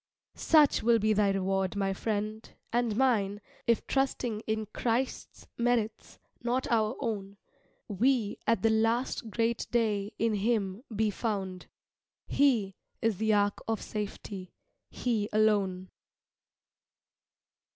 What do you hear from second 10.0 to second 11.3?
in him be